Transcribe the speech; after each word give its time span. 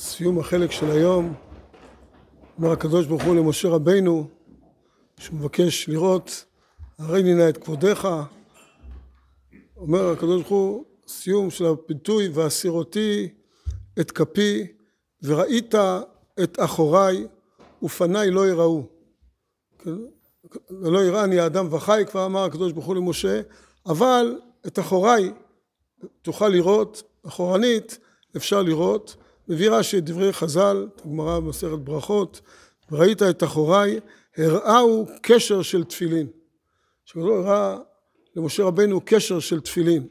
סיום 0.00 0.38
החלק 0.38 0.70
של 0.70 0.90
היום, 0.90 1.34
אומר 2.58 2.72
הקדוש 2.72 3.06
ברוך 3.06 3.22
הוא 3.22 3.36
למשה 3.36 3.68
רבינו, 3.68 4.28
מבקש 5.32 5.88
לראות, 5.88 6.44
הריני 6.98 7.34
נא 7.34 7.48
את 7.48 7.56
כבודיך, 7.56 8.08
אומר 9.76 10.10
הקדוש 10.10 10.42
ברוך 10.42 10.48
הוא, 10.48 10.84
סיום 11.08 11.50
של 11.50 11.66
הפיתוי, 11.66 12.28
והסיר 12.28 12.70
אותי 12.70 13.28
את 14.00 14.10
כפי, 14.10 14.66
וראית 15.22 15.74
את 16.42 16.58
אחוריי, 16.60 17.26
ופניי 17.82 18.30
לא 18.30 18.48
יראו. 18.48 18.86
ולא 20.70 20.98
יראני 21.04 21.40
האדם 21.40 21.72
וחי, 21.72 22.02
כבר 22.10 22.26
אמר 22.26 22.44
הקדוש 22.44 22.72
ברוך 22.72 22.86
הוא 22.86 22.96
למשה, 22.96 23.40
אבל 23.86 24.40
את 24.66 24.78
אחוריי 24.78 25.32
תוכל 26.22 26.48
לראות, 26.48 27.02
אחורנית 27.26 27.98
אפשר 28.36 28.62
לראות, 28.62 29.16
מביא 29.48 29.70
רש"י 29.70 29.98
את 29.98 30.04
דברי 30.04 30.32
חז"ל, 30.32 30.88
הגמרא 31.04 31.40
במסכת 31.40 31.78
ברכות, 31.78 32.40
וראית 32.90 33.22
את 33.22 33.42
אחוריי, 33.42 34.00
הראהו 34.36 35.06
קשר 35.22 35.62
של 35.62 35.84
תפילין. 35.84 36.26
שכזו 37.04 37.34
הראה 37.34 37.78
למשה 38.36 38.64
רבנו 38.64 39.00
קשר 39.04 39.40
של 39.40 39.60
תפילין. 39.60 40.06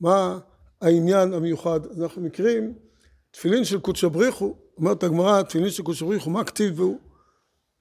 מה 0.00 0.38
העניין 0.80 1.32
המיוחד? 1.32 1.80
אנחנו 2.00 2.22
מכירים 2.22 2.74
תפילין 3.30 3.64
של 3.64 3.80
קודש 3.80 4.04
הבריחו, 4.04 4.54
אומרת 4.76 5.02
הגמרא, 5.02 5.42
תפילין 5.42 5.70
של 5.70 5.82
קודש 5.82 6.02
הבריחו, 6.02 6.30
מה 6.30 6.44
כתיב 6.44 6.76
בו? 6.76 6.98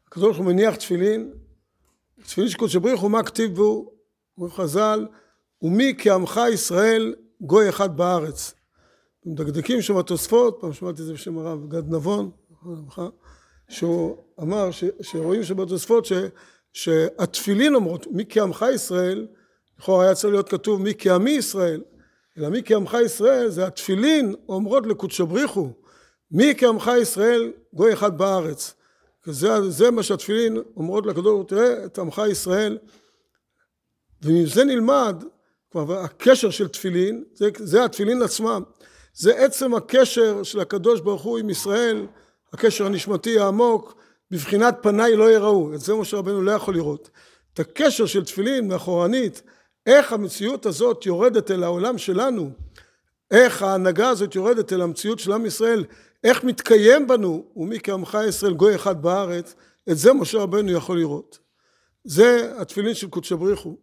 הקדוש 0.07 0.25
ברוך 0.25 0.37
הוא 0.37 0.45
מניח 0.45 0.75
תפילין, 0.75 1.33
תפילין 2.23 2.49
של 2.49 2.57
קודש 2.57 2.75
הבריחו, 2.75 3.09
מה 3.09 3.23
כתיב 3.23 3.55
בו? 3.55 3.91
אומר 4.37 4.49
חז"ל, 4.49 5.07
ומי 5.61 5.93
כעמך 5.97 6.39
ישראל 6.53 7.15
גוי 7.41 7.69
אחד 7.69 7.97
בארץ. 7.97 8.53
מדקדקים 9.25 9.81
שם 9.81 9.97
התוספות, 9.97 10.57
פעם 10.61 10.73
שמעתי 10.73 11.01
את 11.01 11.07
זה 11.07 11.13
בשם 11.13 11.37
הרב 11.37 11.69
גד 11.69 11.93
נבון, 11.93 12.31
שהוא 13.69 14.17
אמר 14.41 14.71
ש, 14.71 14.83
שרואים 15.01 15.43
שבתוספות 15.43 16.05
ש, 16.05 16.13
שהתפילין 16.73 17.75
אומרות 17.75 18.07
מי 18.11 18.23
כעמך 18.29 18.65
ישראל, 18.73 19.27
לכאורה 19.79 20.05
היה 20.05 20.15
צריך 20.15 20.33
להיות 20.33 20.49
כתוב 20.49 20.81
מי 20.81 20.93
כעמי 20.97 21.31
ישראל, 21.31 21.81
אלא 22.37 22.49
מי 22.49 22.61
כעמך 22.65 22.97
ישראל 23.05 23.49
זה 23.49 23.67
התפילין 23.67 24.35
אומרות 24.49 24.87
לקודשא 24.87 25.23
בריחו, 25.23 25.69
מי 26.31 26.53
כעמך 26.57 26.91
ישראל 27.01 27.51
גוי 27.73 27.93
אחד 27.93 28.17
בארץ. 28.17 28.73
זה, 29.25 29.69
זה 29.69 29.91
מה 29.91 30.03
שהתפילין 30.03 30.57
אומרות 30.75 31.05
לקדוש 31.05 31.45
תראה 31.47 31.85
את 31.85 31.99
עמך 31.99 32.21
ישראל, 32.31 32.77
ומזה 34.23 34.63
נלמד, 34.63 35.23
כלומר 35.71 35.97
הקשר 35.97 36.49
של 36.49 36.67
תפילין, 36.67 37.23
זה, 37.33 37.49
זה 37.55 37.85
התפילין 37.85 38.21
עצמם, 38.21 38.63
זה 39.15 39.35
עצם 39.45 39.73
הקשר 39.73 40.43
של 40.43 40.59
הקדוש 40.59 41.01
ברוך 41.01 41.21
הוא 41.21 41.37
עם 41.37 41.49
ישראל, 41.49 42.05
הקשר 42.53 42.85
הנשמתי 42.85 43.39
העמוק, 43.39 43.95
בבחינת 44.31 44.77
פניי 44.81 45.15
לא 45.15 45.31
יראו, 45.31 45.73
את 45.73 45.79
זה 45.79 45.93
משה 45.93 46.17
רבנו 46.17 46.41
לא 46.41 46.51
יכול 46.51 46.73
לראות. 46.73 47.09
את 47.53 47.59
הקשר 47.59 48.05
של 48.05 48.25
תפילין 48.25 48.67
מאחורנית, 48.67 49.41
איך 49.85 50.13
המציאות 50.13 50.65
הזאת 50.65 51.05
יורדת 51.05 51.51
אל 51.51 51.63
העולם 51.63 51.97
שלנו, 51.97 52.49
איך 53.31 53.61
ההנהגה 53.61 54.09
הזאת 54.09 54.35
יורדת 54.35 54.73
אל 54.73 54.81
המציאות 54.81 55.19
של 55.19 55.31
עם 55.31 55.45
ישראל, 55.45 55.85
איך 56.23 56.43
מתקיים 56.43 57.07
בנו, 57.07 57.45
ומי 57.55 57.79
כעמך 57.83 58.17
ישראל 58.27 58.53
גוי 58.53 58.75
אחד 58.75 59.01
בארץ, 59.01 59.55
את 59.89 59.97
זה 59.97 60.13
משה 60.13 60.37
רבנו 60.37 60.71
יכול 60.71 60.97
לראות. 60.97 61.39
זה 62.03 62.53
התפילין 62.57 62.93
של 62.93 63.09
קודשא 63.09 63.35
בריחו. 63.35 63.75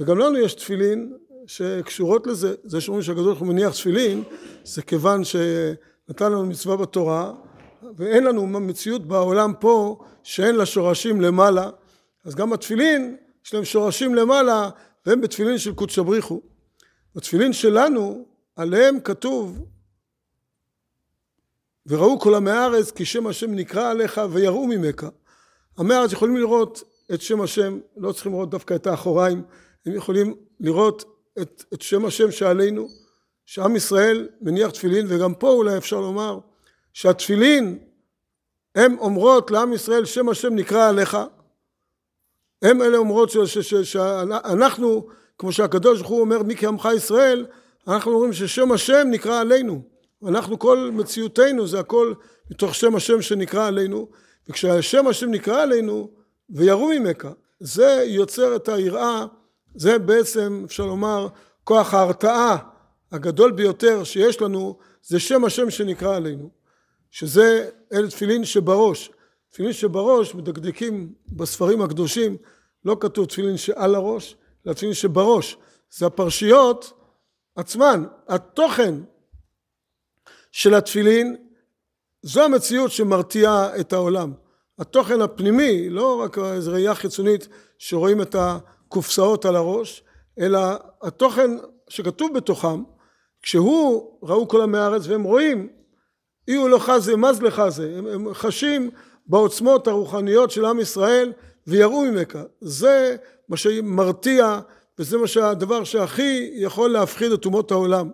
וגם 0.00 0.18
לנו 0.18 0.38
יש 0.38 0.54
תפילין 0.54 1.16
שקשורות 1.46 2.26
לזה, 2.26 2.54
זה 2.64 2.80
שאומרים 2.80 3.02
שהקדוש 3.02 3.26
ברוך 3.26 3.38
הוא 3.38 3.48
מניח 3.48 3.72
תפילין, 3.72 4.22
זה 4.64 4.82
כיוון 4.82 5.22
שנתן 5.24 6.32
לנו 6.32 6.46
מצווה 6.46 6.76
בתורה, 6.76 7.32
ואין 7.96 8.24
לנו 8.24 8.46
מציאות 8.46 9.06
בעולם 9.06 9.52
פה 9.60 10.04
שאין 10.22 10.54
לה 10.56 10.66
שורשים 10.66 11.20
למעלה, 11.20 11.70
אז 12.24 12.34
גם 12.34 12.52
התפילין 12.52 13.16
יש 13.44 13.54
להם 13.54 13.64
שורשים 13.64 14.14
למעלה, 14.14 14.70
והם 15.06 15.20
בתפילין 15.20 15.58
של 15.58 15.74
קודש 15.74 15.98
בריחו. 15.98 16.40
בתפילין 17.14 17.52
שלנו, 17.52 18.24
עליהם 18.56 19.00
כתוב 19.00 19.64
וראו 21.86 22.20
כל 22.20 22.34
עמי 22.34 22.50
הארץ 22.50 22.90
כי 22.90 23.04
שם 23.04 23.26
השם 23.26 23.54
נקרא 23.54 23.90
עליך 23.90 24.20
ויראו 24.30 24.66
ממך. 24.66 25.06
עמי 25.78 25.94
הארץ 25.94 26.12
יכולים 26.12 26.36
לראות 26.36 26.82
את 27.14 27.22
שם 27.22 27.40
השם, 27.40 27.78
לא 27.96 28.12
צריכים 28.12 28.32
לראות 28.32 28.50
דווקא 28.50 28.74
את 28.74 28.86
האחוריים, 28.86 29.42
הם 29.86 29.94
יכולים 29.94 30.34
לראות 30.60 31.11
את, 31.40 31.64
את 31.74 31.82
שם 31.82 32.04
השם 32.04 32.30
שעלינו, 32.30 32.88
שעם 33.46 33.76
ישראל 33.76 34.28
מניח 34.40 34.70
תפילין, 34.70 35.06
וגם 35.08 35.34
פה 35.34 35.50
אולי 35.50 35.76
אפשר 35.76 36.00
לומר 36.00 36.38
שהתפילין 36.92 37.78
הן 38.74 38.96
אומרות 38.98 39.50
לעם 39.50 39.72
ישראל 39.72 40.04
שם 40.04 40.28
השם 40.28 40.54
נקרא 40.54 40.88
עליך, 40.88 41.16
הם 42.62 42.82
אלה 42.82 42.96
אומרות 42.96 43.30
שאנחנו, 43.82 45.06
כמו 45.38 45.52
שהקדוש 45.52 45.98
ברוך 45.98 46.10
הוא 46.10 46.20
אומר 46.20 46.42
מי 46.42 46.56
כעמך 46.56 46.88
ישראל, 46.96 47.46
אנחנו 47.88 48.12
אומרים 48.12 48.32
ששם 48.32 48.72
השם 48.72 49.08
נקרא 49.10 49.40
עלינו, 49.40 49.82
אנחנו 50.28 50.58
כל 50.58 50.90
מציאותנו 50.92 51.66
זה 51.66 51.80
הכל 51.80 52.14
מתוך 52.50 52.74
שם 52.74 52.94
השם 52.96 53.22
שנקרא 53.22 53.66
עלינו, 53.66 54.08
וכשהשם 54.48 55.06
השם 55.06 55.30
נקרא 55.30 55.62
עלינו 55.62 56.10
ויראו 56.50 56.88
ממך, 56.88 57.28
זה 57.60 58.04
יוצר 58.06 58.56
את 58.56 58.68
היראה 58.68 59.26
זה 59.74 59.98
בעצם 59.98 60.62
אפשר 60.66 60.86
לומר 60.86 61.28
כוח 61.64 61.94
ההרתעה 61.94 62.56
הגדול 63.12 63.52
ביותר 63.52 64.04
שיש 64.04 64.40
לנו 64.40 64.78
זה 65.02 65.20
שם 65.20 65.44
השם 65.44 65.70
שנקרא 65.70 66.16
עלינו 66.16 66.50
שזה 67.10 67.70
אלה 67.92 68.10
תפילין 68.10 68.44
שבראש. 68.44 69.10
תפילין 69.50 69.72
שבראש 69.72 70.34
מדקדקים 70.34 71.12
בספרים 71.28 71.82
הקדושים 71.82 72.36
לא 72.84 72.96
כתוב 73.00 73.26
תפילין 73.26 73.56
שעל 73.56 73.94
הראש 73.94 74.36
אלא 74.66 74.72
תפילין 74.72 74.94
שבראש. 74.94 75.56
זה 75.90 76.06
הפרשיות 76.06 76.92
עצמן 77.56 78.04
התוכן 78.28 78.94
של 80.52 80.74
התפילין 80.74 81.36
זו 82.22 82.42
המציאות 82.44 82.90
שמרתיעה 82.90 83.80
את 83.80 83.92
העולם. 83.92 84.32
התוכן 84.78 85.20
הפנימי 85.20 85.88
לא 85.88 86.20
רק 86.20 86.38
איזו 86.38 86.72
ראייה 86.72 86.94
חיצונית 86.94 87.48
שרואים 87.78 88.22
את 88.22 88.34
ה... 88.34 88.58
קופסאות 88.92 89.44
על 89.44 89.56
הראש, 89.56 90.02
אלא 90.38 90.60
התוכן 91.02 91.50
שכתוב 91.88 92.34
בתוכם, 92.34 92.82
כשהוא 93.42 94.18
ראו 94.22 94.48
כל 94.48 94.60
עמי 94.60 94.78
הארץ 94.78 95.06
והם 95.06 95.22
רואים, 95.22 95.68
אי 96.48 96.54
הוא 96.54 96.68
לא 96.68 96.78
חזה, 96.78 97.16
מה 97.16 97.32
זה 97.32 97.42
לחזה, 97.42 97.94
הם, 97.98 98.06
הם 98.06 98.34
חשים 98.34 98.90
בעוצמות 99.26 99.88
הרוחניות 99.88 100.50
של 100.50 100.64
עם 100.64 100.80
ישראל 100.80 101.32
ויראו 101.66 102.02
ממך. 102.02 102.38
זה 102.60 103.16
מה 103.48 103.56
שמרתיע 103.56 104.60
וזה 104.98 105.18
מה 105.18 105.26
שהדבר 105.26 105.84
שהכי 105.84 106.50
יכול 106.54 106.90
להפחיד 106.90 107.32
את 107.32 107.44
אומות 107.44 107.70
העולם. 107.70 108.10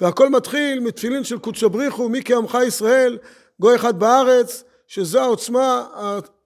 והכל 0.00 0.28
מתחיל 0.28 0.80
מתפילין 0.80 1.24
של 1.24 1.38
קודשא 1.38 1.68
בריחו, 1.68 2.08
מי 2.08 2.20
כעמך 2.24 2.58
ישראל, 2.66 3.18
גוי 3.60 3.76
אחד 3.76 3.98
בארץ, 3.98 4.64
שזו 4.86 5.20
העוצמה 5.20 5.86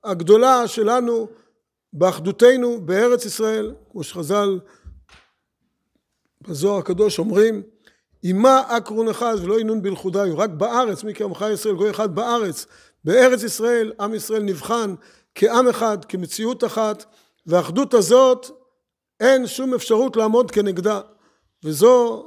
הגדולה 0.05 0.69
שלנו 0.69 1.29
באחדותנו 1.93 2.81
בארץ 2.81 3.25
ישראל, 3.25 3.75
כמו 3.91 4.03
שחז"ל 4.03 4.59
בזוהר 6.49 6.79
הקדוש 6.79 7.19
אומרים, 7.19 7.63
עמה 8.23 8.63
אקרון 8.69 9.09
אחד 9.09 9.35
ולא 9.43 9.61
ינון 9.61 9.83
בלכודיו, 9.83 10.39
רק 10.39 10.51
בארץ, 10.51 11.05
מי 11.05 11.15
כעמך 11.15 11.45
ישראל, 11.53 11.75
גוי 11.75 11.91
אחד 11.91 12.15
בארץ, 12.15 12.67
בארץ 13.05 13.43
ישראל, 13.43 13.93
עם 14.01 14.15
ישראל 14.15 14.43
נבחן 14.43 14.95
כעם 15.35 15.69
אחד, 15.69 16.05
כמציאות 16.05 16.65
אחת, 16.65 17.05
והאחדות 17.47 17.95
הזאת, 17.95 18.47
אין 19.21 19.47
שום 19.47 19.75
אפשרות 19.75 20.17
לעמוד 20.17 20.51
כנגדה, 20.51 21.01
וזו, 21.65 22.27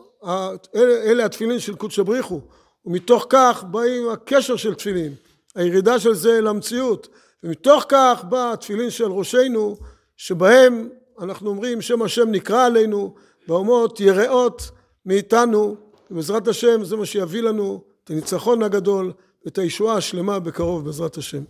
אלה, 0.76 1.04
אלה 1.04 1.26
התפילין 1.26 1.60
של 1.60 1.76
קודש 1.76 2.00
בריחו, 2.00 2.42
ומתוך 2.86 3.26
כך 3.30 3.64
באים 3.72 4.10
הקשר 4.10 4.56
של 4.56 4.76
תפילין, 4.76 5.14
הירידה 5.56 6.00
של 6.00 6.14
זה 6.14 6.42
למציאות, 6.42 7.08
ומתוך 7.44 7.86
כך 7.90 8.24
בא 8.30 8.54
התפילין 8.54 8.90
של 8.90 9.12
ראשינו 9.12 9.78
שבהם 10.18 10.90
אנחנו 11.20 11.50
אומרים 11.50 11.82
שם 11.82 12.02
השם 12.02 12.32
נקרא 12.32 12.66
עלינו 12.66 13.16
באומות 13.48 14.00
יראות 14.00 14.72
מאיתנו 15.06 15.76
ובעזרת 16.12 16.48
השם 16.48 16.84
זה 16.84 16.96
מה 16.96 17.06
שיביא 17.06 17.42
לנו 17.42 17.84
את 18.04 18.10
הניצחון 18.10 18.64
הגדול 18.64 19.14
ואת 19.46 19.58
הישועה 19.58 19.98
השלמה 19.98 20.40
בקרוב 20.40 20.86
בעזרת 20.86 21.18
השם 21.18 21.44